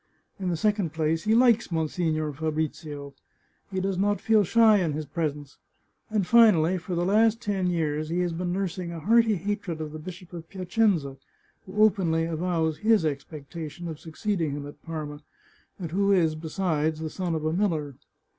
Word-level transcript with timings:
In 0.39 0.49
the 0.49 0.57
second 0.57 0.93
place, 0.93 1.25
he 1.25 1.35
likes 1.35 1.71
Monsignore 1.71 2.33
Fa 2.33 2.51
brizio. 2.51 3.13
He 3.71 3.79
does 3.79 3.99
not 3.99 4.19
feel 4.19 4.43
shy 4.43 4.77
in 4.79 4.93
his 4.93 5.05
presence. 5.05 5.59
And, 6.09 6.25
finally, 6.25 6.79
for 6.79 6.95
the 6.95 7.05
last 7.05 7.39
ten 7.39 7.67
years 7.67 8.09
he 8.09 8.21
has 8.21 8.33
been 8.33 8.51
nursing 8.51 8.91
a 8.91 8.99
hearty 8.99 9.35
hatred 9.35 9.79
of 9.79 9.91
the 9.91 9.99
Bishop 9.99 10.33
of 10.33 10.49
Piacenza, 10.49 11.17
who 11.67 11.83
openly 11.83 12.25
avows 12.25 12.79
his 12.79 13.05
expectation 13.05 13.87
of 13.87 13.99
succeeding 13.99 14.53
him 14.53 14.65
at 14.65 14.81
Parma, 14.81 15.21
and 15.77 15.91
who 15.91 16.11
is, 16.11 16.33
besides, 16.33 16.99
the 16.99 17.07
son 17.11 17.35
of 17.35 17.45
a 17.45 17.53
miller. 17.53 17.93